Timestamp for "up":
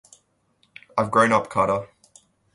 1.31-1.51